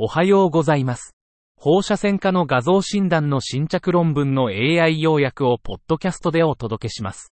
[0.00, 1.16] おはようございます。
[1.56, 7.32] 放射線科の画像診断の新着論文の AI 要約をポッドキャストでお届けします。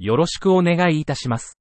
[0.00, 1.60] よろしくお願いいたします。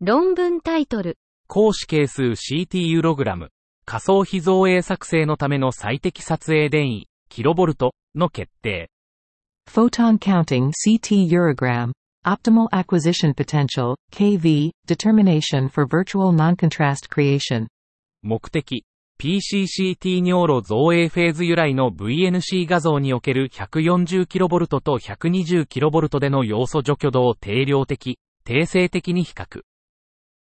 [0.00, 1.16] 論文タイトル、
[1.48, 3.50] 光子係数 CT ユログラム、
[3.84, 8.90] 仮想非造影作成のための最適撮影電位、キロボルトの決定。
[9.70, 11.92] Photon counting CT urogram.
[12.26, 17.68] Optimal acquisition potential, KV, determination for virtual non-contrast creation.
[18.24, 18.84] 目的、
[19.20, 29.62] PCCT 尿路造影フェーズ由来の VNC 画像における 140kV と 120kV での要素除去度を定量的、定性的に比較。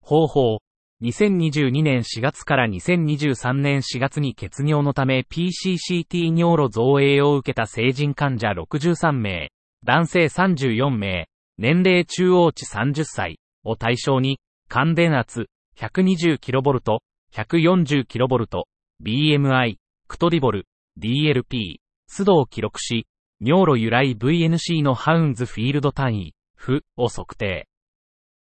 [0.01, 0.59] 方法、
[1.01, 9.51] 2022年4月から2023年4月に血尿のため PCCT 尿路造影を受けた成人患者63名、
[9.85, 13.39] 男性34名、年齢中央値30歳。
[13.63, 15.47] を対象に、感電圧。
[15.77, 16.99] 120kV、
[17.33, 18.63] 140kV、
[19.03, 20.65] BMI、クトリボル、
[20.99, 21.77] DLP、
[22.07, 23.07] ス度を記録し、
[23.39, 27.67] 尿路由来 VNC のハウンズフィールド単位、負を測定。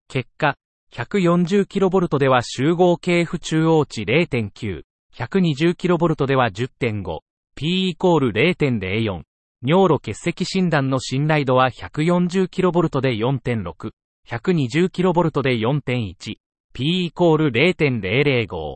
[0.08, 0.56] 結果、
[0.92, 4.82] 140kV では集合系負中央値0.9、
[5.14, 7.20] 120kV では10.5、
[7.56, 9.22] P イコール0.04、
[9.62, 13.92] 尿路結石診断の信頼度は 140kV で4.6、
[14.28, 16.36] 120kV で4.1、
[16.76, 18.74] P イコール0.005。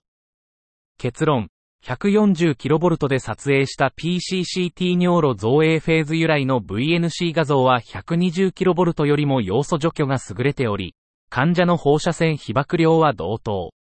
[0.99, 1.49] 結論。
[1.85, 10.95] 140kV で撮影した PCCT 尿路造影フェーズ由来の VNC 画像は 120kV よりも要素除去が優れており、
[11.29, 13.73] 患者の放射線被曝量は同等。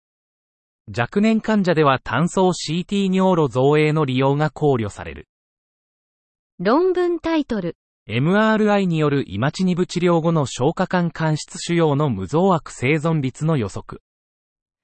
[0.97, 5.27] 若年患者では単層 CT 尿路造影の利用が考慮される。
[6.57, 7.75] 論文タイトル、
[8.09, 14.01] MRI によるイマチニブ治療後の消化管間質腫瘍の無増悪生存率の予測。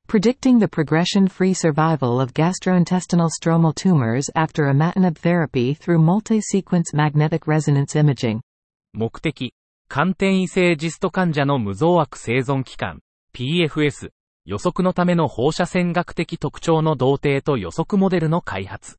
[0.10, 7.96] Predicting the progression-free survival of gastrointestinal stromal tumors after imatinib therapy through multi-sequence magnetic resonance
[7.96, 8.42] imaging.
[8.92, 9.54] 目的、
[9.88, 13.00] 寒天異性ジスト患者の無増悪生存期間、
[13.34, 14.10] PFS、
[14.44, 18.98] 予測のための放射線学的特徴の同定と予測モデルの開発。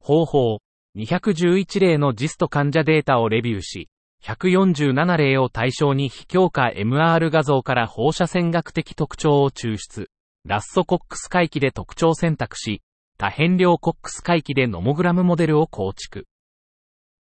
[0.00, 0.58] 方法、
[0.96, 3.88] 211例のジスト患者データをレビューし、
[4.24, 10.08] 147例を対象に非強化 MR 画像から放射線学的特徴を抽出。
[10.44, 12.82] ラッソコックス回帰で特徴選択し、
[13.16, 16.26] 多変量コックス回帰でノモグラムモデルを構築。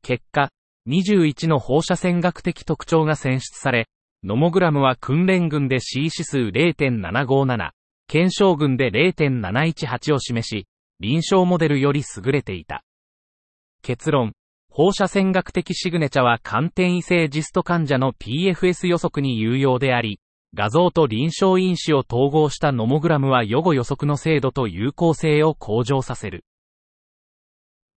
[0.03, 0.51] 結果、
[0.89, 3.89] 21の放射線学的特徴が選出され、
[4.25, 7.71] ノモグラムは訓練群で C 指数0.757、
[8.07, 10.67] 検証群で0.718を示し、
[11.01, 12.83] 臨床モデルより優れていた。
[13.83, 14.33] 結論。
[14.71, 20.21] 放射線学的シグネチャは寒天異性ジスト患者の PFS 予測に有用であり、
[20.55, 26.45] 画像と臨床因子を統合したノモグラムは予後予測の精度と有効性を向上させる。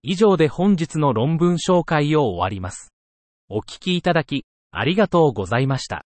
[0.04, 2.92] 以上で本日の論文紹介を終わります。
[3.50, 6.06] お聞きいただき、ありがとうございました。